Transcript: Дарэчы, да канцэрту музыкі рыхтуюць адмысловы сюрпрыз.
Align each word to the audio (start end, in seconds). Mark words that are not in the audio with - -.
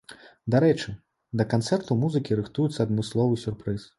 Дарэчы, 0.53 0.93
да 1.41 1.47
канцэрту 1.51 1.99
музыкі 2.05 2.39
рыхтуюць 2.41 2.81
адмысловы 2.87 3.41
сюрпрыз. 3.45 3.89